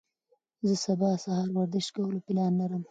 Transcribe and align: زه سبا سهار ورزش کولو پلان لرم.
زه 0.67 0.75
سبا 0.85 1.09
سهار 1.23 1.47
ورزش 1.57 1.87
کولو 1.95 2.19
پلان 2.25 2.51
لرم. 2.59 2.79